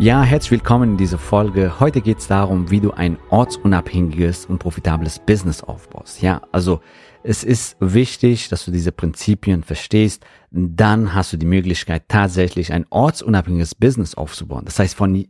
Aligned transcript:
Ja, 0.00 0.22
herzlich 0.22 0.52
willkommen 0.52 0.92
in 0.92 0.96
dieser 0.96 1.18
Folge. 1.18 1.80
Heute 1.80 2.00
geht 2.00 2.18
es 2.18 2.28
darum, 2.28 2.70
wie 2.70 2.78
du 2.78 2.92
ein 2.92 3.18
ortsunabhängiges 3.30 4.46
und 4.46 4.60
profitables 4.60 5.18
Business 5.18 5.60
aufbaust. 5.60 6.22
Ja, 6.22 6.42
also 6.52 6.80
es 7.24 7.42
ist 7.42 7.76
wichtig, 7.80 8.48
dass 8.48 8.64
du 8.64 8.70
diese 8.70 8.92
Prinzipien 8.92 9.64
verstehst. 9.64 10.24
Dann 10.52 11.14
hast 11.14 11.32
du 11.32 11.36
die 11.36 11.46
Möglichkeit, 11.46 12.04
tatsächlich 12.06 12.72
ein 12.72 12.86
ortsunabhängiges 12.90 13.74
Business 13.74 14.14
aufzubauen. 14.14 14.66
Das 14.66 14.78
heißt, 14.78 14.94
von, 14.94 15.26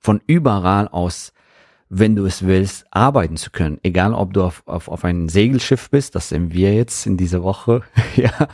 von 0.00 0.22
überall 0.26 0.88
aus, 0.88 1.34
wenn 1.90 2.16
du 2.16 2.24
es 2.24 2.46
willst, 2.46 2.86
arbeiten 2.90 3.36
zu 3.36 3.50
können. 3.50 3.78
Egal, 3.82 4.14
ob 4.14 4.32
du 4.32 4.44
auf, 4.44 4.62
auf, 4.64 4.88
auf 4.88 5.04
ein 5.04 5.28
Segelschiff 5.28 5.90
bist, 5.90 6.14
das 6.14 6.30
sind 6.30 6.54
wir 6.54 6.72
jetzt 6.72 7.04
in 7.04 7.18
dieser 7.18 7.42
Woche. 7.42 7.82
ja, 8.16 8.48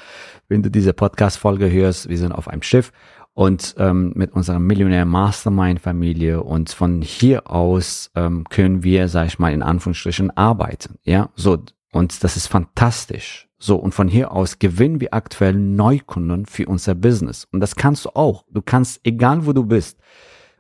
wenn 0.48 0.64
du 0.64 0.72
diese 0.72 0.92
Podcast-Folge 0.92 1.70
hörst, 1.70 2.08
wir 2.08 2.18
sind 2.18 2.32
auf 2.32 2.48
einem 2.48 2.62
Schiff 2.62 2.90
und 3.34 3.74
ähm, 3.78 4.12
mit 4.14 4.32
unserer 4.32 4.58
Millionär 4.58 5.04
Mastermind 5.04 5.80
Familie 5.80 6.42
und 6.42 6.70
von 6.70 7.02
hier 7.02 7.50
aus 7.50 8.10
ähm, 8.14 8.44
können 8.50 8.82
wir, 8.82 9.08
sag 9.08 9.26
ich 9.26 9.38
mal, 9.38 9.52
in 9.52 9.62
Anführungsstrichen 9.62 10.30
arbeiten. 10.36 10.96
Ja, 11.04 11.30
so 11.34 11.58
und 11.92 12.24
das 12.24 12.36
ist 12.36 12.46
fantastisch. 12.46 13.48
So 13.58 13.76
und 13.76 13.94
von 13.94 14.08
hier 14.08 14.32
aus 14.32 14.58
gewinnen 14.58 15.00
wir 15.00 15.14
aktuell 15.14 15.54
Neukunden 15.54 16.46
für 16.46 16.66
unser 16.66 16.94
Business 16.94 17.46
und 17.52 17.60
das 17.60 17.76
kannst 17.76 18.04
du 18.04 18.10
auch. 18.10 18.44
Du 18.50 18.60
kannst, 18.60 19.00
egal 19.04 19.46
wo 19.46 19.52
du 19.52 19.64
bist, 19.64 19.98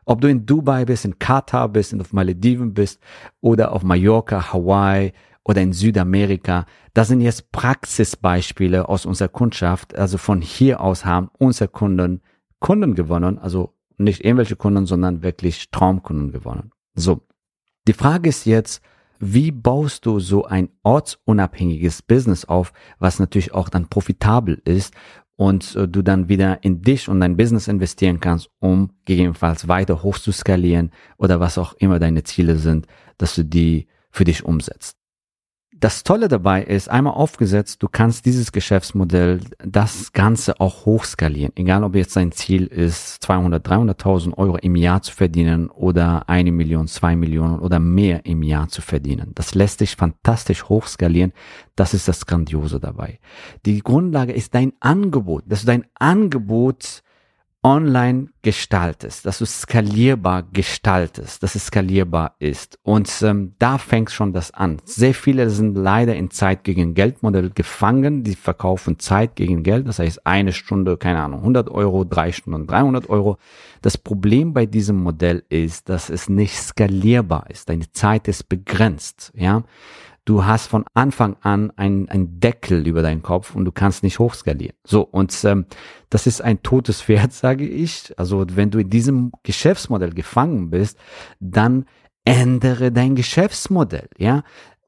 ob 0.04 0.20
du 0.20 0.28
in 0.28 0.46
Dubai 0.46 0.84
bist, 0.84 1.04
in 1.04 1.18
Katar 1.18 1.68
bist, 1.68 1.92
in 1.92 2.00
auf 2.00 2.12
Malediven 2.12 2.74
bist 2.74 3.00
oder 3.40 3.72
auf 3.72 3.82
Mallorca, 3.82 4.52
Hawaii 4.52 5.12
oder 5.44 5.60
in 5.60 5.72
Südamerika. 5.72 6.66
Das 6.94 7.08
sind 7.08 7.20
jetzt 7.20 7.52
Praxisbeispiele 7.52 8.88
aus 8.88 9.06
unserer 9.06 9.28
Kundschaft. 9.28 9.96
Also 9.96 10.18
von 10.18 10.40
hier 10.40 10.80
aus 10.80 11.04
haben 11.04 11.30
unsere 11.38 11.68
Kunden 11.68 12.22
Kunden 12.62 12.94
gewonnen, 12.94 13.38
also 13.38 13.74
nicht 13.98 14.24
irgendwelche 14.24 14.56
Kunden, 14.56 14.86
sondern 14.86 15.22
wirklich 15.22 15.70
Traumkunden 15.70 16.32
gewonnen. 16.32 16.70
So. 16.94 17.20
Die 17.88 17.92
Frage 17.92 18.28
ist 18.28 18.46
jetzt, 18.46 18.80
wie 19.18 19.50
baust 19.50 20.06
du 20.06 20.20
so 20.20 20.44
ein 20.44 20.68
ortsunabhängiges 20.84 22.02
Business 22.02 22.44
auf, 22.44 22.72
was 22.98 23.18
natürlich 23.18 23.52
auch 23.52 23.68
dann 23.68 23.88
profitabel 23.88 24.62
ist 24.64 24.94
und 25.36 25.74
äh, 25.74 25.88
du 25.88 26.02
dann 26.02 26.28
wieder 26.28 26.62
in 26.62 26.82
dich 26.82 27.08
und 27.08 27.20
dein 27.20 27.36
Business 27.36 27.66
investieren 27.66 28.20
kannst, 28.20 28.48
um 28.60 28.90
gegebenenfalls 29.04 29.66
weiter 29.66 30.02
hoch 30.04 30.18
zu 30.18 30.30
skalieren 30.30 30.90
oder 31.18 31.40
was 31.40 31.58
auch 31.58 31.74
immer 31.74 31.98
deine 31.98 32.22
Ziele 32.22 32.56
sind, 32.56 32.86
dass 33.18 33.34
du 33.34 33.44
die 33.44 33.88
für 34.10 34.24
dich 34.24 34.44
umsetzt. 34.44 35.01
Das 35.82 36.04
Tolle 36.04 36.28
dabei 36.28 36.62
ist, 36.62 36.88
einmal 36.88 37.14
aufgesetzt, 37.14 37.82
du 37.82 37.88
kannst 37.90 38.24
dieses 38.24 38.52
Geschäftsmodell, 38.52 39.40
das 39.58 40.12
Ganze 40.12 40.60
auch 40.60 40.86
hochskalieren. 40.86 41.52
Egal, 41.56 41.82
ob 41.82 41.96
jetzt 41.96 42.14
dein 42.14 42.30
Ziel 42.30 42.66
ist, 42.66 43.20
200, 43.24 43.66
300.000 43.66 44.38
Euro 44.38 44.56
im 44.58 44.76
Jahr 44.76 45.02
zu 45.02 45.12
verdienen 45.12 45.70
oder 45.70 46.28
eine 46.28 46.52
Million, 46.52 46.86
zwei 46.86 47.16
Millionen 47.16 47.58
oder 47.58 47.80
mehr 47.80 48.24
im 48.26 48.44
Jahr 48.44 48.68
zu 48.68 48.80
verdienen. 48.80 49.32
Das 49.34 49.56
lässt 49.56 49.80
sich 49.80 49.96
fantastisch 49.96 50.68
hochskalieren. 50.68 51.32
Das 51.74 51.94
ist 51.94 52.06
das 52.06 52.26
Grandiose 52.26 52.78
dabei. 52.78 53.18
Die 53.66 53.80
Grundlage 53.80 54.34
ist 54.34 54.54
dein 54.54 54.74
Angebot, 54.78 55.42
dass 55.48 55.62
du 55.62 55.66
dein 55.66 55.84
Angebot 55.98 57.02
online 57.64 58.28
gestaltest, 58.42 59.24
dass 59.24 59.38
du 59.38 59.46
skalierbar 59.46 60.42
gestaltest, 60.52 61.42
dass 61.44 61.54
es 61.54 61.66
skalierbar 61.66 62.34
ist. 62.40 62.78
Und 62.82 63.08
ähm, 63.22 63.54
da 63.60 63.78
fängt 63.78 64.10
schon 64.10 64.32
das 64.32 64.52
an. 64.52 64.78
Sehr 64.84 65.14
viele 65.14 65.48
sind 65.48 65.76
leider 65.76 66.16
in 66.16 66.30
Zeit 66.30 66.64
gegen 66.64 66.94
Geldmodell 66.94 67.50
gefangen. 67.50 68.24
Die 68.24 68.34
verkaufen 68.34 68.98
Zeit 68.98 69.36
gegen 69.36 69.62
Geld. 69.62 69.86
Das 69.86 70.00
heißt, 70.00 70.26
eine 70.26 70.52
Stunde, 70.52 70.96
keine 70.96 71.22
Ahnung, 71.22 71.40
100 71.40 71.70
Euro, 71.70 72.04
drei 72.04 72.32
Stunden, 72.32 72.66
300 72.66 73.08
Euro. 73.08 73.38
Das 73.80 73.96
Problem 73.96 74.52
bei 74.52 74.66
diesem 74.66 75.00
Modell 75.00 75.44
ist, 75.48 75.88
dass 75.88 76.10
es 76.10 76.28
nicht 76.28 76.56
skalierbar 76.56 77.48
ist. 77.48 77.68
Deine 77.68 77.90
Zeit 77.92 78.26
ist 78.26 78.48
begrenzt, 78.48 79.32
ja. 79.36 79.62
Du 80.24 80.44
hast 80.44 80.68
von 80.68 80.84
Anfang 80.94 81.36
an 81.40 81.72
ein, 81.76 82.08
ein 82.08 82.38
Deckel 82.38 82.86
über 82.86 83.02
deinen 83.02 83.22
Kopf 83.22 83.56
und 83.56 83.64
du 83.64 83.72
kannst 83.72 84.04
nicht 84.04 84.20
hochskalieren. 84.20 84.76
So, 84.84 85.02
und 85.02 85.36
ähm, 85.44 85.66
das 86.10 86.28
ist 86.28 86.40
ein 86.40 86.62
totes 86.62 87.02
Pferd, 87.02 87.32
sage 87.32 87.66
ich. 87.66 88.16
Also 88.16 88.44
wenn 88.50 88.70
du 88.70 88.78
in 88.78 88.90
diesem 88.90 89.32
Geschäftsmodell 89.42 90.10
gefangen 90.12 90.70
bist, 90.70 90.96
dann 91.40 91.86
ändere 92.24 92.92
dein 92.92 93.16
Geschäftsmodell, 93.16 94.08
ja, 94.16 94.44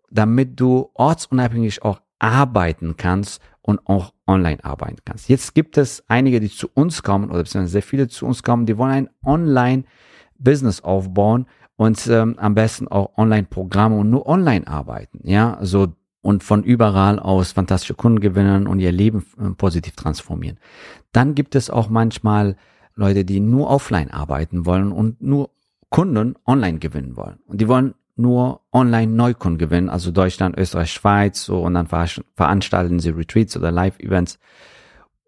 damit 0.08 0.60
du 0.60 0.90
ortsunabhängig 0.94 1.82
auch 1.82 2.00
arbeiten 2.20 2.96
kannst 2.96 3.42
und 3.60 3.80
auch 3.88 4.12
online 4.28 4.64
arbeiten 4.64 4.98
kannst. 5.04 5.28
Jetzt 5.28 5.54
gibt 5.54 5.76
es 5.78 6.04
einige, 6.06 6.38
die 6.38 6.50
zu 6.50 6.68
uns 6.72 7.02
kommen 7.02 7.30
oder 7.30 7.42
beziehungsweise 7.42 7.72
sehr 7.72 7.82
viele 7.82 8.06
zu 8.06 8.24
uns 8.24 8.44
kommen, 8.44 8.66
die 8.66 8.78
wollen 8.78 8.92
ein 8.92 9.10
Online-Business 9.24 10.82
aufbauen 10.82 11.46
und 11.76 12.06
ähm, 12.06 12.38
am 12.38 12.54
besten 12.54 12.88
auch 12.88 13.16
Online-Programme 13.16 13.96
und 13.96 14.10
nur 14.10 14.26
online 14.26 14.66
arbeiten, 14.66 15.20
ja, 15.22 15.58
so 15.62 15.94
und 16.22 16.42
von 16.42 16.62
überall 16.62 17.18
aus 17.18 17.52
fantastische 17.52 17.94
Kunden 17.94 18.20
gewinnen 18.20 18.66
und 18.66 18.80
ihr 18.80 18.92
Leben 18.92 19.26
äh, 19.38 19.50
positiv 19.50 19.94
transformieren. 19.94 20.58
Dann 21.12 21.34
gibt 21.34 21.54
es 21.54 21.68
auch 21.68 21.90
manchmal 21.90 22.56
Leute, 22.94 23.24
die 23.24 23.40
nur 23.40 23.68
offline 23.68 24.10
arbeiten 24.10 24.64
wollen 24.64 24.90
und 24.90 25.20
nur 25.20 25.50
Kunden 25.90 26.34
online 26.46 26.78
gewinnen 26.78 27.16
wollen. 27.16 27.40
Und 27.46 27.60
die 27.60 27.68
wollen 27.68 27.94
nur 28.16 28.62
online 28.72 29.12
Neukunden 29.12 29.58
gewinnen, 29.58 29.90
also 29.90 30.12
Deutschland, 30.12 30.56
Österreich, 30.56 30.92
Schweiz, 30.92 31.44
so 31.44 31.60
und 31.60 31.74
dann 31.74 31.88
veranstalten 31.88 33.00
sie 33.00 33.10
Retreats 33.10 33.56
oder 33.56 33.70
Live-Events. 33.70 34.38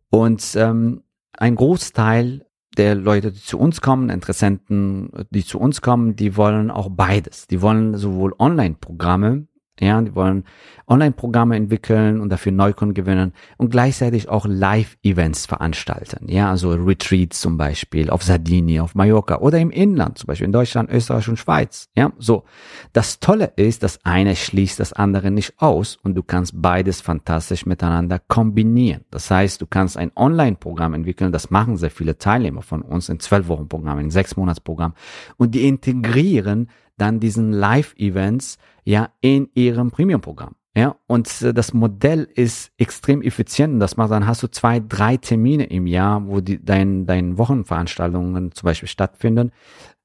Und 0.08 0.56
ähm, 0.56 1.02
ein 1.32 1.56
Großteil 1.56 2.45
der 2.76 2.94
Leute, 2.94 3.32
die 3.32 3.40
zu 3.40 3.58
uns 3.58 3.80
kommen, 3.80 4.10
Interessenten, 4.10 5.10
die 5.30 5.44
zu 5.44 5.58
uns 5.58 5.80
kommen, 5.80 6.16
die 6.16 6.36
wollen 6.36 6.70
auch 6.70 6.88
beides. 6.90 7.46
Die 7.46 7.62
wollen 7.62 7.96
sowohl 7.96 8.34
Online-Programme 8.38 9.46
ja, 9.80 10.00
die 10.00 10.14
wollen 10.14 10.44
Online-Programme 10.88 11.56
entwickeln 11.56 12.20
und 12.20 12.30
dafür 12.30 12.52
Neukunden 12.52 12.94
gewinnen 12.94 13.32
und 13.56 13.70
gleichzeitig 13.70 14.28
auch 14.28 14.46
Live-Events 14.46 15.46
veranstalten. 15.46 16.28
Ja, 16.28 16.50
also 16.50 16.70
Retreats 16.70 17.40
zum 17.40 17.56
Beispiel 17.56 18.08
auf 18.08 18.22
Sardinien, 18.22 18.82
auf 18.82 18.94
Mallorca 18.94 19.38
oder 19.38 19.58
im 19.58 19.70
Inland, 19.70 20.18
zum 20.18 20.28
Beispiel 20.28 20.46
in 20.46 20.52
Deutschland, 20.52 20.90
Österreich 20.90 21.28
und 21.28 21.38
Schweiz. 21.38 21.88
Ja, 21.96 22.12
so. 22.18 22.44
Das 22.92 23.18
Tolle 23.18 23.52
ist, 23.56 23.82
das 23.82 24.04
eine 24.04 24.36
schließt 24.36 24.78
das 24.78 24.92
andere 24.92 25.30
nicht 25.30 25.54
aus 25.60 25.96
und 26.02 26.14
du 26.14 26.22
kannst 26.22 26.52
beides 26.54 27.00
fantastisch 27.00 27.66
miteinander 27.66 28.20
kombinieren. 28.20 29.04
Das 29.10 29.30
heißt, 29.30 29.60
du 29.60 29.66
kannst 29.66 29.96
ein 29.96 30.12
Online-Programm 30.14 30.94
entwickeln, 30.94 31.32
das 31.32 31.50
machen 31.50 31.76
sehr 31.76 31.90
viele 31.90 32.16
Teilnehmer 32.16 32.62
von 32.62 32.82
uns 32.82 33.08
in 33.08 33.18
zwölf 33.18 33.48
Wochen 33.48 33.68
Programm, 33.68 33.98
in 33.98 34.10
sechs 34.10 34.36
Monats 34.36 34.60
Programm 34.60 34.94
und 35.36 35.54
die 35.54 35.66
integrieren 35.66 36.68
dann 36.96 37.20
diesen 37.20 37.52
Live-Events 37.52 38.58
ja 38.84 39.10
in 39.20 39.48
ihrem 39.54 39.90
Premium-Programm. 39.90 40.54
Ja, 40.76 40.96
und 41.06 41.40
äh, 41.40 41.54
das 41.54 41.72
Modell 41.72 42.28
ist 42.34 42.70
extrem 42.76 43.22
effizient. 43.22 43.80
Das 43.80 43.96
macht, 43.96 44.10
dann 44.10 44.26
hast 44.26 44.42
du 44.42 44.48
zwei, 44.48 44.78
drei 44.78 45.16
Termine 45.16 45.64
im 45.64 45.86
Jahr, 45.86 46.26
wo 46.26 46.40
die, 46.40 46.62
dein, 46.62 47.06
deine 47.06 47.38
Wochenveranstaltungen 47.38 48.52
zum 48.52 48.66
Beispiel 48.66 48.88
stattfinden. 48.88 49.52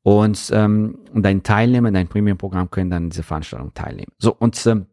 Und 0.01 0.49
ähm, 0.53 0.99
dein 1.13 1.43
Teilnehmer, 1.43 1.91
dein 1.91 2.07
Premium-Programm 2.07 2.71
können 2.71 2.89
dann 2.89 3.09
diese 3.09 3.23
Veranstaltung 3.23 3.73
teilnehmen. 3.73 4.13
So, 4.17 4.33
und 4.33 4.65
ähm, 4.65 4.85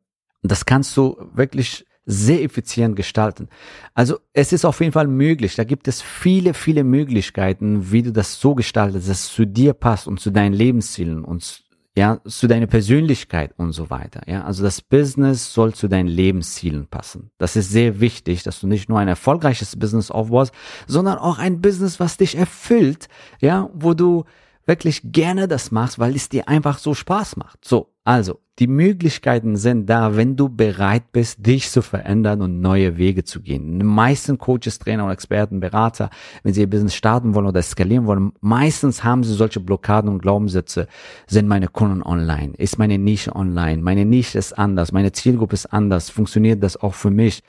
das 0.42 0.66
kannst 0.66 0.96
du 0.96 1.16
wirklich 1.32 1.86
sehr 2.04 2.42
effizient 2.42 2.96
gestalten. 2.96 3.48
Also 3.94 4.18
es 4.32 4.52
ist 4.52 4.64
auf 4.64 4.80
jeden 4.80 4.92
Fall 4.92 5.06
möglich. 5.06 5.54
Da 5.54 5.64
gibt 5.64 5.86
es 5.86 6.02
viele, 6.02 6.54
viele 6.54 6.82
Möglichkeiten, 6.82 7.92
wie 7.92 8.02
du 8.02 8.12
das 8.12 8.40
so 8.40 8.54
gestaltest, 8.54 9.08
dass 9.08 9.20
es 9.20 9.32
zu 9.32 9.46
dir 9.46 9.74
passt 9.74 10.08
und 10.08 10.18
zu 10.18 10.30
deinen 10.30 10.54
Lebenszielen 10.54 11.22
und 11.22 11.67
ja, 11.98 12.20
zu 12.24 12.46
deiner 12.46 12.68
Persönlichkeit 12.68 13.52
und 13.56 13.72
so 13.72 13.90
weiter. 13.90 14.22
Ja, 14.28 14.44
also 14.44 14.62
das 14.62 14.80
Business 14.80 15.52
soll 15.52 15.74
zu 15.74 15.88
deinen 15.88 16.06
Lebenszielen 16.06 16.86
passen. 16.86 17.32
Das 17.38 17.56
ist 17.56 17.70
sehr 17.70 17.98
wichtig, 17.98 18.44
dass 18.44 18.60
du 18.60 18.68
nicht 18.68 18.88
nur 18.88 19.00
ein 19.00 19.08
erfolgreiches 19.08 19.74
Business 19.74 20.12
aufbaust, 20.12 20.54
sondern 20.86 21.18
auch 21.18 21.38
ein 21.38 21.60
Business, 21.60 21.98
was 21.98 22.16
dich 22.16 22.36
erfüllt, 22.36 23.08
ja, 23.40 23.68
wo 23.74 23.94
du 23.94 24.26
wirklich 24.64 25.00
gerne 25.06 25.48
das 25.48 25.72
machst, 25.72 25.98
weil 25.98 26.14
es 26.14 26.28
dir 26.28 26.46
einfach 26.46 26.78
so 26.78 26.94
Spaß 26.94 27.36
macht. 27.36 27.64
So, 27.64 27.92
also 28.04 28.38
die 28.58 28.66
Möglichkeiten 28.66 29.56
sind 29.56 29.88
da, 29.88 30.16
wenn 30.16 30.36
du 30.36 30.48
bereit 30.48 31.12
bist, 31.12 31.46
dich 31.46 31.70
zu 31.70 31.80
verändern 31.80 32.42
und 32.42 32.60
neue 32.60 32.96
Wege 32.96 33.22
zu 33.22 33.40
gehen. 33.40 33.78
Die 33.78 33.84
meisten 33.84 34.36
Coaches, 34.38 34.78
Trainer 34.80 35.04
und 35.04 35.12
Experten, 35.12 35.60
Berater, 35.60 36.10
wenn 36.42 36.54
sie 36.54 36.62
ihr 36.62 36.70
Business 36.70 36.94
starten 36.94 37.34
wollen 37.34 37.46
oder 37.46 37.62
skalieren 37.62 38.06
wollen, 38.06 38.32
meistens 38.40 39.04
haben 39.04 39.22
sie 39.22 39.34
solche 39.34 39.60
Blockaden 39.60 40.10
und 40.10 40.20
Glaubenssätze. 40.20 40.88
Sind 41.28 41.46
meine 41.46 41.68
Kunden 41.68 42.02
online? 42.02 42.54
Ist 42.56 42.78
meine 42.78 42.98
Nische 42.98 43.34
online? 43.36 43.80
Meine 43.80 44.04
Nische 44.04 44.38
ist 44.38 44.58
anders. 44.58 44.90
Meine 44.90 45.12
Zielgruppe 45.12 45.54
ist 45.54 45.66
anders. 45.66 46.10
Funktioniert 46.10 46.62
das 46.62 46.76
auch 46.76 46.94
für 46.94 47.10
mich? 47.10 47.42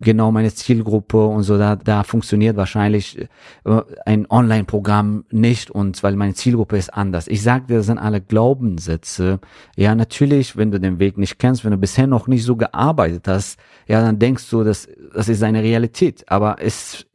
Genau 0.00 0.32
meine 0.32 0.52
Zielgruppe 0.52 1.24
und 1.26 1.42
so, 1.42 1.58
da, 1.58 1.76
da 1.76 2.02
funktioniert 2.02 2.56
wahrscheinlich 2.56 3.18
äh, 3.18 3.80
ein 4.06 4.26
Online-Programm 4.30 5.24
nicht 5.30 5.70
und 5.70 6.02
weil 6.02 6.16
meine 6.16 6.34
Zielgruppe 6.34 6.76
ist 6.76 6.92
anders. 6.92 7.28
Ich 7.28 7.42
sage 7.42 7.66
dir, 7.66 7.76
das 7.78 7.86
sind 7.86 7.98
alle 7.98 8.20
Glaubenssätze. 8.20 9.40
Ja, 9.76 9.94
natürlich, 9.94 10.56
wenn 10.56 10.70
du 10.70 10.80
den 10.80 10.98
Weg 10.98 11.18
nicht 11.18 11.38
kennst, 11.38 11.64
wenn 11.64 11.72
du 11.72 11.78
bisher 11.78 12.06
noch 12.06 12.26
nicht 12.26 12.44
so 12.44 12.56
gearbeitet 12.56 13.28
hast, 13.28 13.58
ja, 13.86 14.00
dann 14.00 14.18
denkst 14.18 14.48
du, 14.50 14.64
das, 14.64 14.88
das 15.14 15.28
ist 15.28 15.42
eine 15.42 15.62
Realität. 15.62 16.24
Aber 16.28 16.56
es 16.60 17.06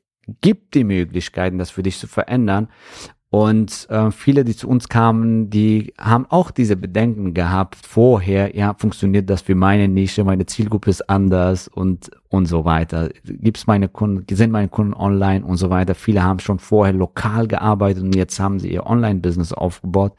gibt 0.42 0.76
die 0.76 0.84
Möglichkeiten, 0.84 1.58
das 1.58 1.72
für 1.72 1.84
dich 1.84 1.98
zu 1.98 2.08
verändern. 2.08 2.70
Und 3.31 3.88
äh, 3.92 4.10
viele, 4.10 4.44
die 4.44 4.56
zu 4.56 4.68
uns 4.68 4.90
kamen, 4.90 5.52
die 5.52 5.94
haben 6.00 6.26
auch 6.30 6.50
diese 6.50 6.76
Bedenken 6.76 7.36
gehabt 7.36 7.76
vorher, 7.76 8.56
ja, 8.56 8.74
funktioniert 8.74 9.30
das 9.30 9.44
für 9.44 9.54
meine 9.54 9.88
Nische, 9.88 10.24
meine 10.24 10.48
Zielgruppe 10.48 10.90
ist 10.90 11.08
anders 11.10 11.68
und 11.68 12.10
und 12.30 12.48
so 12.48 12.66
weiter. 12.66 13.10
Gibt's 13.24 13.68
meine 13.68 13.88
Kunden, 13.88 14.26
sind 14.36 14.52
meine 14.52 14.68
Kunden 14.68 14.96
online 14.96 15.46
und 15.46 15.58
so 15.58 15.70
weiter. 15.70 15.94
Viele 15.94 16.24
haben 16.24 16.40
schon 16.40 16.58
vorher 16.58 16.94
lokal 16.94 17.48
gearbeitet 17.48 18.04
und 18.04 18.16
jetzt 18.16 18.40
haben 18.40 18.60
sie 18.60 18.72
ihr 18.72 18.88
Online-Business 18.88 19.54
aufgebaut. 19.54 20.14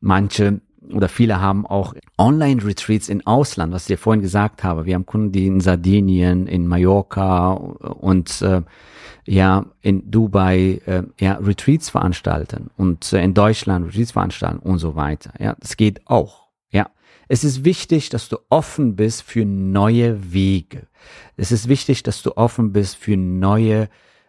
Manche 0.00 0.60
oder 0.92 1.08
viele 1.08 1.40
haben 1.40 1.66
auch 1.66 1.94
Online-Retreats 2.18 3.08
in 3.08 3.26
Ausland, 3.26 3.72
was 3.72 3.82
ich 3.82 3.88
dir 3.88 3.98
vorhin 3.98 4.22
gesagt 4.22 4.64
habe. 4.64 4.84
Wir 4.86 4.94
haben 4.94 5.06
Kunden, 5.06 5.32
die 5.32 5.46
in 5.46 5.60
Sardinien, 5.60 6.46
in 6.46 6.66
Mallorca 6.66 7.52
und 7.52 8.42
äh, 8.42 8.62
ja 9.26 9.66
in 9.80 10.10
Dubai 10.10 10.80
äh, 10.86 11.02
ja 11.20 11.34
Retreats 11.34 11.90
veranstalten 11.90 12.70
und 12.76 13.12
äh, 13.12 13.22
in 13.22 13.34
Deutschland 13.34 13.86
Retreats 13.86 14.12
veranstalten 14.12 14.58
und 14.58 14.78
so 14.78 14.96
weiter. 14.96 15.32
Ja, 15.38 15.56
das 15.60 15.76
geht 15.76 16.06
auch. 16.06 16.48
Ja, 16.70 16.90
es 17.28 17.44
ist 17.44 17.64
wichtig, 17.64 18.08
dass 18.08 18.28
du 18.28 18.38
offen 18.48 18.96
bist 18.96 19.22
für 19.22 19.44
neue 19.44 20.32
Wege. 20.32 20.86
Es 21.36 21.52
ist 21.52 21.68
wichtig, 21.68 22.02
dass 22.02 22.22
du 22.22 22.36
offen 22.36 22.72
bist 22.72 22.96
für 22.96 23.16
neue 23.16 23.88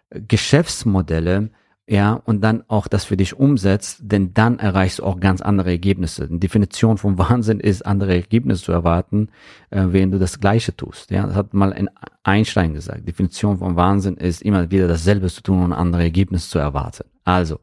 äh, 0.09 0.21
Geschäftsmodelle, 0.21 1.49
ja, 1.87 2.13
und 2.13 2.41
dann 2.41 2.63
auch 2.67 2.87
das 2.87 3.05
für 3.05 3.17
dich 3.17 3.37
umsetzt, 3.37 3.99
denn 4.01 4.33
dann 4.33 4.59
erreichst 4.59 4.99
du 4.99 5.03
auch 5.03 5.19
ganz 5.19 5.41
andere 5.41 5.71
Ergebnisse. 5.71 6.27
Die 6.27 6.39
Definition 6.39 6.97
von 6.97 7.17
Wahnsinn 7.17 7.59
ist, 7.59 7.85
andere 7.85 8.13
Ergebnisse 8.13 8.63
zu 8.63 8.71
erwarten, 8.71 9.29
äh, 9.71 9.87
während 9.87 10.13
du 10.13 10.19
das 10.19 10.39
Gleiche 10.39 10.75
tust. 10.75 11.11
Ja, 11.11 11.25
das 11.27 11.35
hat 11.35 11.53
mal 11.53 11.73
ein 11.73 11.89
Einstein 12.23 12.73
gesagt. 12.73 13.07
Definition 13.07 13.57
von 13.57 13.75
Wahnsinn 13.75 14.15
ist 14.15 14.41
immer 14.41 14.71
wieder 14.71 14.87
dasselbe 14.87 15.27
zu 15.27 15.41
tun 15.41 15.63
und 15.63 15.73
andere 15.73 16.03
Ergebnisse 16.03 16.49
zu 16.49 16.59
erwarten. 16.59 17.05
Also, 17.25 17.59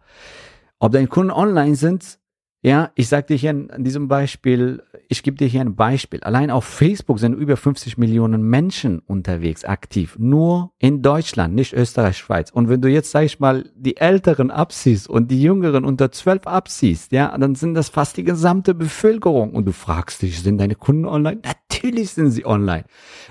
ob 0.79 0.93
deine 0.93 1.07
Kunden 1.07 1.33
online 1.33 1.77
sind, 1.77 2.19
ja, 2.61 2.91
ich 2.97 3.09
sag 3.09 3.29
dir 3.29 3.37
hier 3.37 3.51
an 3.51 3.85
diesem 3.85 4.09
Beispiel, 4.09 4.83
ich 5.09 5.23
gebe 5.23 5.37
dir 5.37 5.47
hier 5.47 5.61
ein 5.61 5.77
Beispiel. 5.77 6.21
Allein 6.25 6.51
auf 6.51 6.65
Facebook 6.65 7.21
sind 7.21 7.35
über 7.35 7.57
50 7.57 7.99
Millionen 7.99 8.43
Menschen 8.43 8.99
unterwegs, 8.99 9.65
aktiv. 9.65 10.17
Nur 10.19 10.73
in 10.81 11.01
Deutschland, 11.01 11.55
nicht 11.55 11.73
Österreich, 11.73 12.19
Schweiz. 12.19 12.51
Und 12.51 12.69
wenn 12.69 12.81
du 12.81 12.89
jetzt, 12.89 13.13
sag 13.13 13.25
ich 13.25 13.39
mal, 13.39 13.71
die 13.77 13.97
Älteren 13.97 14.51
absiehst 14.51 15.09
und 15.09 15.31
die 15.31 15.41
Jüngeren 15.41 15.85
unter 15.85 16.11
12 16.11 16.49
absiehst, 16.49 17.13
ja, 17.13 17.37
dann 17.39 17.55
sind 17.55 17.75
das 17.75 17.91
fast 17.91 18.17
die 18.17 18.25
gesamte 18.25 18.75
Bevölkerung. 18.75 19.53
Und 19.53 19.67
du 19.67 19.73
fragst 19.73 20.23
dich, 20.23 20.43
sind 20.43 20.59
deine 20.59 20.75
Kunden 20.75 21.05
online? 21.05 21.41
Natürlich 21.45 22.11
sind 22.11 22.33
sie 22.33 22.45
online. 22.45 22.85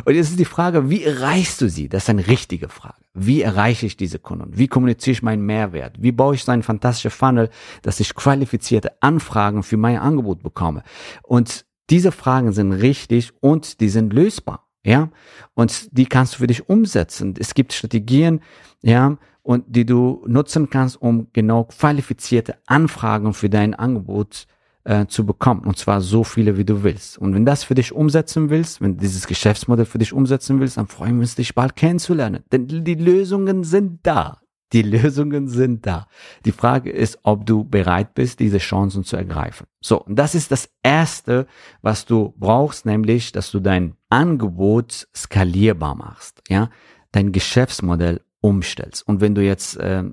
Und 0.06 0.16
jetzt 0.16 0.30
ist 0.30 0.40
die 0.40 0.46
Frage, 0.46 0.90
wie 0.90 1.04
erreichst 1.04 1.60
du 1.60 1.70
sie? 1.70 1.90
Das 1.90 2.04
ist 2.04 2.10
eine 2.10 2.28
richtige 2.28 2.70
Frage. 2.70 2.96
Wie 3.20 3.42
erreiche 3.42 3.88
ich 3.88 3.98
diese 3.98 4.20
Kunden? 4.20 4.52
Wie 4.56 4.68
kommuniziere 4.68 5.14
ich 5.14 5.24
meinen 5.24 5.46
Mehrwert? 5.46 5.96
Wie 6.00 6.12
baue 6.12 6.36
ich 6.36 6.44
so 6.44 6.52
einen 6.52 6.62
fantastischen 6.62 7.10
Funnel, 7.10 7.50
dass 7.82 8.00
ich 8.00 8.14
qualifizierte 8.14 9.02
Anfragen 9.02 9.64
für 9.64 9.78
mein 9.78 9.98
Angebot 9.98 10.44
bekomme? 10.44 10.84
Und 11.24 11.66
diese 11.90 12.12
Fragen 12.12 12.52
sind 12.52 12.74
richtig 12.74 13.34
und 13.42 13.82
die 13.82 13.90
sind 13.90 14.14
lösbar. 14.14 14.68
Ja, 14.86 15.10
und 15.54 15.98
die 15.98 16.06
kannst 16.06 16.36
du 16.36 16.38
für 16.38 16.48
dich 16.48 16.70
umsetzen. 16.70 17.34
Es 17.38 17.54
gibt 17.54 17.74
Strategien, 17.74 18.40
ja, 18.82 19.18
und 19.42 19.66
die 19.68 19.86
du 19.86 20.24
nutzen 20.28 20.70
kannst, 20.70 21.02
um 21.02 21.28
genau 21.34 21.66
qualifizierte 21.66 22.58
Anfragen 22.68 23.34
für 23.34 23.50
dein 23.50 23.74
Angebot 23.74 24.46
äh, 24.88 25.06
zu 25.08 25.26
bekommen. 25.26 25.62
Und 25.62 25.78
zwar 25.78 26.00
so 26.00 26.24
viele, 26.24 26.58
wie 26.58 26.64
du 26.64 26.82
willst. 26.84 27.18
Und 27.18 27.34
wenn 27.36 27.46
das 27.46 27.66
für 27.66 27.76
dich 27.76 27.92
umsetzen 27.92 28.50
willst, 28.50 28.82
wenn 28.82 28.98
dieses 28.98 29.28
Geschäftsmodell 29.28 29.86
für 29.86 29.98
dich 29.98 30.14
umsetzen 30.14 30.60
willst, 30.60 30.78
dann 30.78 30.88
freuen 30.88 31.16
wir 31.16 31.22
uns, 31.22 31.36
dich 31.36 31.54
bald 31.54 31.76
kennenzulernen. 31.76 32.44
Denn 32.52 32.68
die 32.68 32.96
Lösungen 32.96 33.66
sind 33.66 34.00
da. 34.04 34.40
Die 34.74 34.82
Lösungen 34.82 35.48
sind 35.48 35.86
da. 35.86 36.08
Die 36.46 36.52
Frage 36.52 36.90
ist, 36.90 37.20
ob 37.24 37.46
du 37.46 37.66
bereit 37.66 38.14
bist, 38.14 38.40
diese 38.40 38.60
Chancen 38.60 39.04
zu 39.04 39.18
ergreifen. 39.18 39.68
So, 39.82 40.02
und 40.02 40.16
das 40.16 40.36
ist 40.36 40.52
das 40.52 40.70
Erste, 40.84 41.48
was 41.82 42.06
du 42.06 42.34
brauchst, 42.38 42.86
nämlich, 42.86 43.32
dass 43.34 43.52
du 43.52 43.60
dein 43.60 43.96
Angebot 44.10 45.08
skalierbar 45.16 45.96
machst, 45.96 46.42
ja, 46.48 46.70
dein 47.12 47.32
Geschäftsmodell 47.32 48.22
umstellst. 48.40 49.08
Und 49.08 49.20
wenn 49.22 49.36
du 49.36 49.42
jetzt 49.42 49.78
äh, 49.78 50.04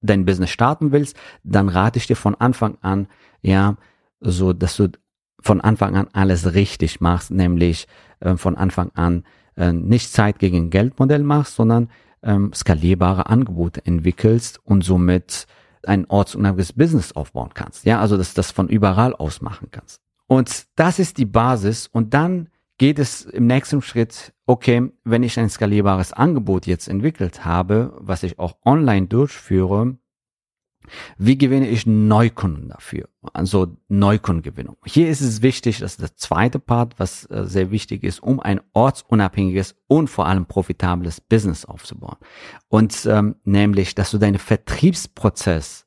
dein 0.00 0.24
Business 0.24 0.50
starten 0.50 0.92
willst, 0.92 1.16
dann 1.42 1.68
rate 1.68 1.98
ich 1.98 2.06
dir 2.06 2.16
von 2.16 2.34
Anfang 2.34 2.78
an, 2.80 3.08
ja, 3.42 3.76
so 4.20 4.52
dass 4.52 4.76
du 4.76 4.88
von 5.40 5.60
Anfang 5.60 5.96
an 5.96 6.08
alles 6.12 6.54
richtig 6.54 7.00
machst, 7.00 7.30
nämlich 7.30 7.86
äh, 8.20 8.36
von 8.36 8.56
Anfang 8.56 8.90
an 8.94 9.24
äh, 9.56 9.72
nicht 9.72 10.12
Zeit 10.12 10.38
gegen 10.38 10.70
Geldmodell 10.70 11.22
machst, 11.22 11.54
sondern 11.54 11.90
ähm, 12.22 12.52
skalierbare 12.52 13.26
Angebote 13.26 13.84
entwickelst 13.86 14.60
und 14.64 14.82
somit 14.82 15.46
ein 15.86 16.06
ortsunabhängiges 16.06 16.72
Business 16.72 17.12
aufbauen 17.12 17.50
kannst. 17.54 17.84
Ja, 17.84 18.00
also 18.00 18.16
dass 18.16 18.34
das 18.34 18.50
von 18.50 18.68
überall 18.68 19.14
aus 19.14 19.40
machen 19.40 19.68
kannst. 19.70 20.00
Und 20.26 20.66
das 20.76 20.98
ist 20.98 21.18
die 21.18 21.24
Basis. 21.24 21.86
Und 21.86 22.14
dann 22.14 22.48
geht 22.76 22.98
es 22.98 23.24
im 23.24 23.46
nächsten 23.46 23.82
Schritt, 23.82 24.32
okay, 24.46 24.90
wenn 25.04 25.22
ich 25.22 25.38
ein 25.38 25.48
skalierbares 25.48 26.12
Angebot 26.12 26.66
jetzt 26.66 26.88
entwickelt 26.88 27.44
habe, 27.44 27.96
was 27.98 28.22
ich 28.22 28.38
auch 28.38 28.56
online 28.64 29.06
durchführe, 29.06 29.96
wie 31.16 31.38
gewinne 31.38 31.68
ich 31.68 31.86
Neukunden 31.86 32.68
dafür? 32.68 33.08
Also 33.32 33.76
Neukundengewinnung. 33.88 34.76
Hier 34.84 35.08
ist 35.08 35.20
es 35.20 35.42
wichtig, 35.42 35.78
das 35.78 35.92
ist 35.92 36.00
der 36.00 36.16
zweite 36.16 36.58
Part, 36.58 36.98
was 36.98 37.26
äh, 37.26 37.44
sehr 37.44 37.70
wichtig 37.70 38.04
ist, 38.04 38.22
um 38.22 38.40
ein 38.40 38.60
ortsunabhängiges 38.72 39.76
und 39.86 40.08
vor 40.08 40.26
allem 40.26 40.46
profitables 40.46 41.20
Business 41.20 41.64
aufzubauen. 41.64 42.16
Und 42.68 43.06
ähm, 43.06 43.36
nämlich, 43.44 43.94
dass 43.94 44.10
du 44.10 44.18
deinen 44.18 44.38
Vertriebsprozess 44.38 45.86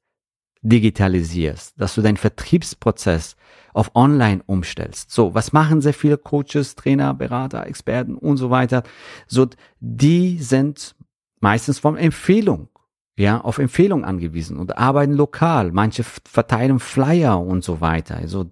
digitalisierst, 0.62 1.80
dass 1.80 1.96
du 1.96 2.02
deinen 2.02 2.18
Vertriebsprozess 2.18 3.36
auf 3.74 3.96
Online 3.96 4.42
umstellst. 4.46 5.12
So, 5.12 5.34
was 5.34 5.54
machen 5.54 5.82
sehr 5.82 5.94
viele 5.94 6.18
Coaches, 6.18 6.76
Trainer, 6.76 7.14
Berater, 7.14 7.66
Experten 7.66 8.16
und 8.16 8.38
so 8.38 8.50
weiter? 8.50 8.84
So, 9.28 9.48
die 9.80 10.38
sind 10.38 10.96
meistens 11.40 11.80
von 11.80 11.98
Empfehlung 11.98 12.70
ja, 13.18 13.42
auf 13.42 13.58
Empfehlung 13.58 14.06
angewiesen 14.06 14.58
und 14.58 14.78
arbeiten 14.78 15.14
lokal. 15.14 15.72
Manche 15.72 16.04
verteilen 16.04 16.80
Flyer 16.80 17.40
und 17.40 17.64
so 17.64 17.82
weiter. 17.82 18.16
Also, 18.16 18.50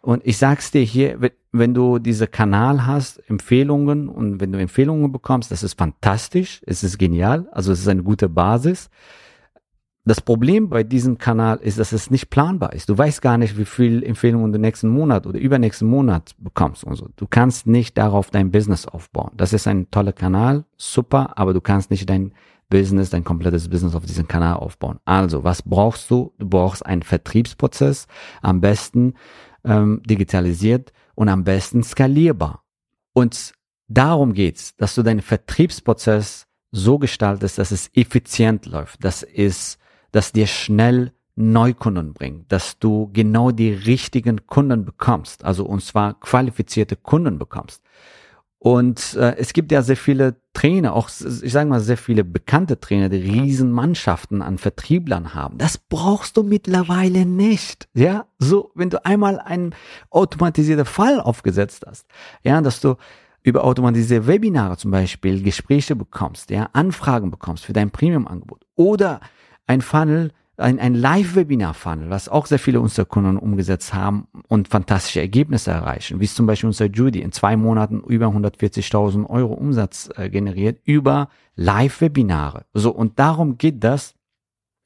und 0.00 0.26
ich 0.26 0.38
sag's 0.38 0.70
dir 0.70 0.82
hier, 0.82 1.18
wenn 1.52 1.74
du 1.74 1.98
diese 1.98 2.26
Kanal 2.26 2.86
hast, 2.86 3.22
Empfehlungen 3.28 4.08
und 4.08 4.40
wenn 4.40 4.52
du 4.52 4.58
Empfehlungen 4.58 5.12
bekommst, 5.12 5.50
das 5.50 5.62
ist 5.62 5.78
fantastisch, 5.78 6.62
es 6.66 6.82
ist 6.82 6.98
genial, 6.98 7.48
also 7.52 7.72
es 7.72 7.80
ist 7.80 7.88
eine 7.88 8.02
gute 8.02 8.28
Basis. 8.28 8.88
Das 10.04 10.20
Problem 10.20 10.70
bei 10.70 10.82
diesem 10.82 11.18
Kanal 11.18 11.58
ist, 11.58 11.78
dass 11.78 11.92
es 11.92 12.10
nicht 12.10 12.30
planbar 12.30 12.72
ist. 12.72 12.88
Du 12.88 12.96
weißt 12.96 13.20
gar 13.20 13.36
nicht, 13.36 13.58
wie 13.58 13.66
viel 13.66 14.02
Empfehlungen 14.02 14.50
du 14.52 14.58
nächsten 14.58 14.88
Monat 14.88 15.26
oder 15.26 15.38
übernächsten 15.38 15.88
Monat 15.88 16.34
bekommst 16.38 16.84
und 16.84 16.96
so. 16.96 17.08
Du 17.16 17.26
kannst 17.28 17.66
nicht 17.66 17.98
darauf 17.98 18.30
dein 18.30 18.50
Business 18.50 18.86
aufbauen. 18.86 19.32
Das 19.36 19.52
ist 19.52 19.66
ein 19.66 19.90
toller 19.90 20.12
Kanal, 20.12 20.64
super, 20.78 21.36
aber 21.36 21.52
du 21.52 21.60
kannst 21.60 21.90
nicht 21.90 22.08
dein 22.08 22.32
Business, 22.70 23.10
dein 23.10 23.24
komplettes 23.24 23.68
Business 23.68 23.94
auf 23.94 24.06
diesem 24.06 24.26
Kanal 24.26 24.54
aufbauen. 24.54 25.00
Also, 25.04 25.44
was 25.44 25.62
brauchst 25.62 26.10
du? 26.10 26.32
Du 26.38 26.48
brauchst 26.48 26.86
einen 26.86 27.02
Vertriebsprozess, 27.02 28.06
am 28.40 28.60
besten 28.60 29.14
ähm, 29.64 30.00
digitalisiert 30.06 30.92
und 31.14 31.28
am 31.28 31.44
besten 31.44 31.82
skalierbar. 31.82 32.62
Und 33.12 33.52
darum 33.88 34.32
geht's, 34.32 34.76
dass 34.76 34.94
du 34.94 35.02
deinen 35.02 35.20
Vertriebsprozess 35.20 36.46
so 36.70 36.98
gestaltest, 36.98 37.58
dass 37.58 37.72
es 37.72 37.90
effizient 37.94 38.66
läuft, 38.66 39.04
dass 39.04 39.22
es, 39.22 39.78
dass 40.12 40.32
dir 40.32 40.46
schnell 40.46 41.12
Neukunden 41.36 42.12
bringen, 42.12 42.44
dass 42.48 42.78
du 42.78 43.10
genau 43.12 43.50
die 43.50 43.72
richtigen 43.72 44.46
Kunden 44.46 44.84
bekommst, 44.84 45.44
also 45.44 45.64
und 45.64 45.82
zwar 45.82 46.18
qualifizierte 46.20 46.96
Kunden 46.96 47.38
bekommst. 47.38 47.82
Und 48.62 49.14
äh, 49.14 49.36
es 49.36 49.54
gibt 49.54 49.72
ja 49.72 49.80
sehr 49.80 49.96
viele 49.96 50.36
Trainer, 50.52 50.92
auch 50.92 51.08
ich 51.08 51.50
sage 51.50 51.70
mal 51.70 51.80
sehr 51.80 51.96
viele 51.96 52.24
bekannte 52.24 52.78
Trainer, 52.78 53.08
die 53.08 53.16
Riesenmannschaften 53.16 54.42
an 54.42 54.58
Vertrieblern 54.58 55.32
haben. 55.32 55.56
Das 55.56 55.78
brauchst 55.78 56.36
du 56.36 56.42
mittlerweile 56.42 57.24
nicht. 57.24 57.88
Ja, 57.94 58.26
so 58.38 58.70
wenn 58.74 58.90
du 58.90 59.02
einmal 59.06 59.38
einen 59.38 59.74
automatisierten 60.10 60.84
Fall 60.84 61.22
aufgesetzt 61.22 61.86
hast, 61.86 62.04
ja, 62.42 62.60
dass 62.60 62.82
du 62.82 62.96
über 63.42 63.64
automatisierte 63.64 64.26
Webinare 64.26 64.76
zum 64.76 64.90
Beispiel 64.90 65.42
Gespräche 65.42 65.96
bekommst, 65.96 66.50
ja, 66.50 66.68
Anfragen 66.74 67.30
bekommst 67.30 67.64
für 67.64 67.72
dein 67.72 67.90
Premium-Angebot 67.90 68.66
oder 68.76 69.20
ein 69.70 69.82
Funnel, 69.82 70.32
ein, 70.56 70.80
ein 70.80 70.94
Live-Webinar-Funnel, 70.94 72.10
was 72.10 72.28
auch 72.28 72.46
sehr 72.46 72.58
viele 72.58 72.80
unserer 72.80 73.06
Kunden 73.06 73.38
umgesetzt 73.38 73.94
haben 73.94 74.26
und 74.48 74.66
fantastische 74.66 75.20
Ergebnisse 75.20 75.70
erreichen, 75.70 76.18
wie 76.18 76.24
es 76.24 76.34
zum 76.34 76.46
Beispiel 76.46 76.66
unser 76.66 76.86
Judy 76.86 77.20
in 77.20 77.30
zwei 77.30 77.56
Monaten 77.56 78.00
über 78.00 78.26
140.000 78.26 79.30
Euro 79.30 79.54
Umsatz 79.54 80.10
äh, 80.16 80.28
generiert 80.28 80.80
über 80.84 81.28
Live-Webinare. 81.54 82.66
So, 82.74 82.90
und 82.90 83.20
darum 83.20 83.58
geht 83.58 83.84
das, 83.84 84.14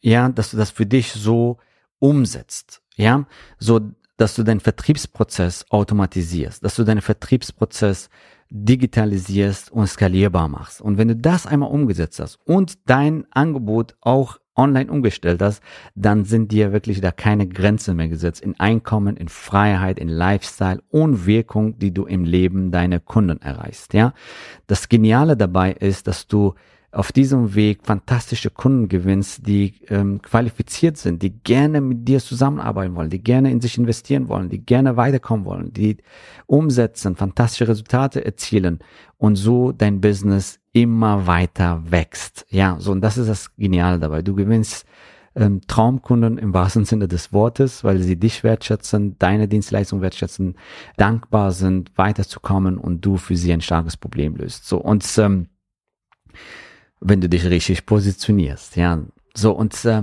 ja, 0.02 0.28
dass 0.28 0.50
du 0.50 0.58
das 0.58 0.70
für 0.70 0.84
dich 0.84 1.12
so 1.12 1.56
umsetzt, 1.98 2.82
ja, 2.96 3.24
so, 3.58 3.80
dass 4.18 4.34
du 4.36 4.42
deinen 4.42 4.60
Vertriebsprozess 4.60 5.64
automatisierst, 5.70 6.62
dass 6.62 6.76
du 6.76 6.84
deinen 6.84 7.00
Vertriebsprozess 7.00 8.10
digitalisierst 8.50 9.72
und 9.72 9.86
skalierbar 9.86 10.48
machst. 10.48 10.82
Und 10.82 10.98
wenn 10.98 11.08
du 11.08 11.16
das 11.16 11.46
einmal 11.46 11.70
umgesetzt 11.70 12.20
hast 12.20 12.38
und 12.44 12.78
dein 12.86 13.26
Angebot 13.32 13.96
auch 14.02 14.38
online 14.56 14.90
umgestellt 14.90 15.42
hast, 15.42 15.62
dann 15.94 16.24
sind 16.24 16.52
dir 16.52 16.72
wirklich 16.72 17.00
da 17.00 17.10
keine 17.10 17.46
Grenzen 17.46 17.96
mehr 17.96 18.08
gesetzt 18.08 18.42
in 18.42 18.58
Einkommen, 18.58 19.16
in 19.16 19.28
Freiheit, 19.28 19.98
in 19.98 20.08
Lifestyle 20.08 20.82
und 20.90 21.26
Wirkung, 21.26 21.78
die 21.78 21.92
du 21.92 22.04
im 22.04 22.24
Leben 22.24 22.70
deiner 22.70 23.00
Kunden 23.00 23.40
erreichst, 23.40 23.94
ja. 23.94 24.14
Das 24.66 24.88
Geniale 24.88 25.36
dabei 25.36 25.72
ist, 25.72 26.06
dass 26.06 26.26
du 26.26 26.54
auf 26.94 27.12
diesem 27.12 27.54
Weg 27.54 27.80
fantastische 27.82 28.50
Kunden 28.50 28.88
gewinnst, 28.88 29.46
die 29.46 29.74
ähm, 29.88 30.22
qualifiziert 30.22 30.96
sind, 30.96 31.22
die 31.22 31.30
gerne 31.30 31.80
mit 31.80 32.06
dir 32.06 32.20
zusammenarbeiten 32.20 32.94
wollen, 32.94 33.10
die 33.10 33.22
gerne 33.22 33.50
in 33.50 33.60
sich 33.60 33.76
investieren 33.76 34.28
wollen, 34.28 34.48
die 34.48 34.64
gerne 34.64 34.96
weiterkommen 34.96 35.44
wollen, 35.44 35.72
die 35.72 35.96
umsetzen, 36.46 37.16
fantastische 37.16 37.68
Resultate 37.68 38.24
erzielen 38.24 38.78
und 39.18 39.36
so 39.36 39.72
dein 39.72 40.00
Business 40.00 40.60
immer 40.74 41.26
weiter 41.26 41.82
wächst. 41.86 42.46
Ja, 42.50 42.76
so 42.78 42.92
und 42.92 43.00
das 43.00 43.16
ist 43.16 43.28
das 43.28 43.56
Geniale 43.56 43.98
dabei. 43.98 44.20
Du 44.20 44.34
gewinnst 44.34 44.84
ähm, 45.36 45.60
Traumkunden 45.66 46.36
im 46.36 46.52
wahrsten 46.52 46.84
Sinne 46.84 47.08
des 47.08 47.32
Wortes, 47.32 47.84
weil 47.84 48.00
sie 48.00 48.16
dich 48.16 48.44
wertschätzen, 48.44 49.16
deine 49.18 49.48
Dienstleistung 49.48 50.02
wertschätzen, 50.02 50.56
dankbar 50.96 51.52
sind, 51.52 51.96
weiterzukommen 51.96 52.76
und 52.76 53.04
du 53.04 53.16
für 53.16 53.36
sie 53.36 53.52
ein 53.52 53.60
starkes 53.60 53.96
Problem 53.96 54.36
löst. 54.36 54.66
So 54.66 54.78
und 54.78 55.06
ähm, 55.16 55.46
wenn 57.00 57.20
du 57.20 57.28
dich 57.28 57.44
richtig 57.44 57.86
positionierst. 57.86 58.76
Ja, 58.76 59.00
so 59.32 59.52
und 59.52 59.84
äh, 59.84 60.02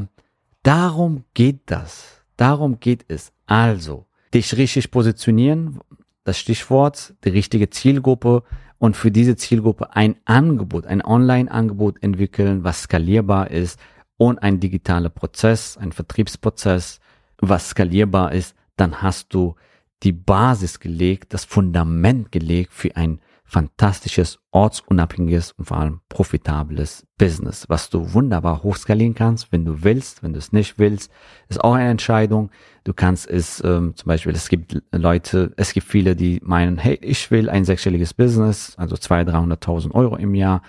darum 0.63 1.25
geht 1.33 1.63
das. 1.65 2.21
Darum 2.37 2.79
geht 2.79 3.05
es. 3.09 3.33
Also, 3.45 4.05
dich 4.33 4.55
richtig 4.55 4.89
positionieren, 4.89 5.79
das 6.23 6.39
Stichwort, 6.39 7.13
die 7.25 7.29
richtige 7.29 7.69
Zielgruppe 7.69 8.43
und 8.81 8.97
für 8.97 9.11
diese 9.11 9.35
Zielgruppe 9.35 9.95
ein 9.95 10.15
Angebot, 10.25 10.87
ein 10.87 11.05
Online-Angebot 11.05 12.01
entwickeln, 12.01 12.63
was 12.63 12.81
skalierbar 12.81 13.51
ist 13.51 13.79
und 14.17 14.41
ein 14.41 14.59
digitaler 14.59 15.09
Prozess, 15.09 15.77
ein 15.77 15.91
Vertriebsprozess, 15.91 16.99
was 17.37 17.69
skalierbar 17.69 18.31
ist, 18.31 18.55
dann 18.77 19.03
hast 19.03 19.35
du 19.35 19.53
die 20.01 20.13
Basis 20.13 20.79
gelegt, 20.79 21.31
das 21.31 21.45
Fundament 21.45 22.31
gelegt 22.31 22.73
für 22.73 22.95
ein 22.95 23.19
fantastisches, 23.51 24.39
ortsunabhängiges 24.51 25.51
und 25.51 25.65
vor 25.65 25.75
allem 25.75 25.99
profitables 26.07 27.05
Business, 27.17 27.65
was 27.67 27.89
du 27.89 28.13
wunderbar 28.13 28.63
hochskalieren 28.63 29.13
kannst, 29.13 29.51
wenn 29.51 29.65
du 29.65 29.83
willst, 29.83 30.23
wenn 30.23 30.31
du 30.31 30.39
es 30.39 30.53
nicht 30.53 30.79
willst, 30.79 31.11
ist 31.49 31.61
auch 31.61 31.73
eine 31.73 31.89
Entscheidung. 31.89 32.49
Du 32.85 32.93
kannst 32.93 33.29
es 33.29 33.61
ähm, 33.61 33.93
zum 33.97 34.07
Beispiel, 34.07 34.31
es 34.31 34.47
gibt 34.47 34.81
Leute, 34.93 35.51
es 35.57 35.73
gibt 35.73 35.85
viele, 35.85 36.15
die 36.15 36.39
meinen, 36.41 36.77
hey, 36.77 36.97
ich 37.01 37.29
will 37.29 37.49
ein 37.49 37.65
sechsstelliges 37.65 38.13
Business, 38.13 38.73
also 38.77 38.95
200.000, 38.95 39.59
300.000 39.59 39.91
Euro 39.91 40.15
im 40.15 40.33
Jahr. 40.33 40.61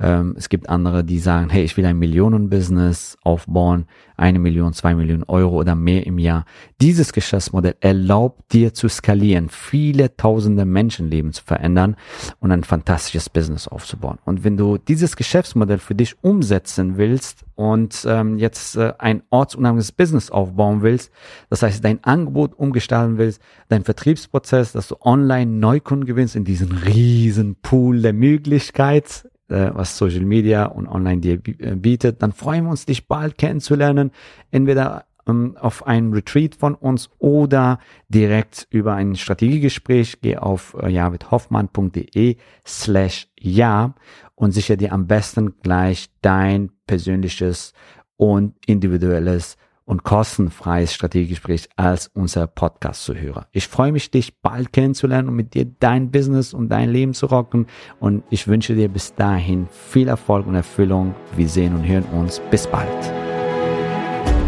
Ähm, 0.00 0.34
es 0.36 0.48
gibt 0.48 0.68
andere, 0.68 1.04
die 1.04 1.18
sagen, 1.18 1.50
hey, 1.50 1.62
ich 1.62 1.76
will 1.76 1.84
ein 1.84 1.98
Millionenbusiness 1.98 3.18
aufbauen, 3.22 3.86
eine 4.16 4.38
Million, 4.38 4.72
zwei 4.72 4.94
Millionen 4.94 5.24
Euro 5.24 5.58
oder 5.58 5.74
mehr 5.74 6.06
im 6.06 6.18
Jahr. 6.18 6.44
Dieses 6.80 7.12
Geschäftsmodell 7.12 7.76
erlaubt 7.80 8.52
dir 8.52 8.72
zu 8.72 8.88
skalieren, 8.88 9.48
viele 9.50 10.16
tausende 10.16 10.64
Menschenleben 10.64 11.32
zu 11.32 11.44
verändern 11.44 11.96
und 12.38 12.50
ein 12.50 12.64
fantastisches 12.64 13.28
Business 13.28 13.68
aufzubauen. 13.68 14.18
Und 14.24 14.42
wenn 14.42 14.56
du 14.56 14.78
dieses 14.78 15.16
Geschäftsmodell 15.16 15.78
für 15.78 15.94
dich 15.94 16.16
umsetzen 16.22 16.96
willst 16.96 17.44
und 17.54 18.06
ähm, 18.08 18.38
jetzt 18.38 18.76
äh, 18.76 18.94
ein 18.98 19.22
ortsunabhängiges 19.28 19.92
Business 19.92 20.30
aufbauen 20.30 20.82
willst, 20.82 21.12
das 21.50 21.62
heißt 21.62 21.84
dein 21.84 22.02
Angebot 22.04 22.58
umgestalten 22.58 23.18
willst, 23.18 23.42
dein 23.68 23.84
Vertriebsprozess, 23.84 24.72
dass 24.72 24.88
du 24.88 24.96
online 25.00 25.50
Neukunden 25.50 26.06
gewinnst 26.06 26.36
in 26.36 26.44
diesem 26.44 26.72
riesen 26.72 27.56
Pool 27.60 28.00
der 28.00 28.14
Möglichkeit, 28.14 29.26
was 29.50 29.96
Social 29.96 30.24
Media 30.24 30.66
und 30.66 30.86
Online 30.86 31.20
dir 31.20 31.40
äh, 31.58 31.74
bietet, 31.74 32.22
dann 32.22 32.32
freuen 32.32 32.64
wir 32.64 32.70
uns, 32.70 32.86
dich 32.86 33.08
bald 33.08 33.38
kennenzulernen. 33.38 34.10
Entweder 34.50 35.06
ähm, 35.26 35.56
auf 35.58 35.86
ein 35.86 36.12
Retreat 36.12 36.54
von 36.54 36.74
uns 36.74 37.10
oder 37.18 37.78
direkt 38.08 38.66
über 38.70 38.94
ein 38.94 39.16
Strategiegespräch. 39.16 40.20
Geh 40.20 40.36
auf 40.36 40.76
äh, 40.80 40.88
javidhoffmann.de 40.88 42.36
slash 42.66 43.28
ja 43.38 43.94
und 44.34 44.52
sicher 44.52 44.76
dir 44.76 44.92
am 44.92 45.06
besten 45.06 45.54
gleich 45.62 46.10
dein 46.22 46.70
persönliches 46.86 47.72
und 48.16 48.54
individuelles 48.66 49.56
und 49.90 50.04
kostenfreies 50.04 50.94
Strategiegespräch 50.94 51.68
als 51.74 52.12
unser 52.14 52.46
Podcast-Zuhörer. 52.46 53.48
Ich 53.50 53.66
freue 53.66 53.90
mich, 53.90 54.12
dich 54.12 54.40
bald 54.40 54.72
kennenzulernen 54.72 55.28
und 55.28 55.34
mit 55.34 55.54
dir 55.54 55.66
dein 55.80 56.12
Business 56.12 56.54
und 56.54 56.68
dein 56.68 56.90
Leben 56.90 57.12
zu 57.12 57.26
rocken. 57.26 57.66
Und 57.98 58.22
ich 58.30 58.46
wünsche 58.46 58.76
dir 58.76 58.88
bis 58.88 59.16
dahin 59.16 59.66
viel 59.68 60.06
Erfolg 60.06 60.46
und 60.46 60.54
Erfüllung. 60.54 61.16
Wir 61.34 61.48
sehen 61.48 61.74
und 61.74 61.84
hören 61.84 62.04
uns. 62.04 62.40
Bis 62.52 62.68
bald. 62.68 62.88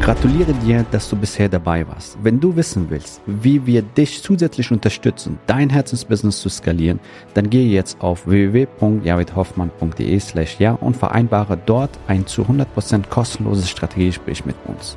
Gratuliere 0.01 0.55
dir, 0.65 0.87
dass 0.93 1.11
du 1.11 1.17
bisher 1.17 1.49
dabei 1.49 1.89
warst. 1.89 2.19
Wenn 2.23 2.39
du 2.39 2.55
wissen 2.55 2.89
willst, 2.89 3.21
wie 3.27 3.67
wir 3.67 3.83
dich 3.83 4.23
zusätzlich 4.23 4.71
unterstützen, 4.71 5.41
dein 5.49 5.71
Herzensbusiness 5.71 6.41
zu 6.41 6.51
skalieren, 6.51 7.01
dann 7.35 7.51
gehe 7.51 7.67
jetzt 7.67 8.01
auf 8.01 8.29
www.javidhoffmann.de 8.29 10.21
slash 10.21 10.61
ja 10.61 10.75
und 10.75 10.97
vereinbare 10.97 11.59
dort 11.67 11.99
ein 12.07 12.29
zu 12.29 12.43
100% 12.43 13.09
kostenloses 13.09 13.69
Strategiegespräch 13.69 14.45
mit 14.45 14.55
uns. 14.67 14.97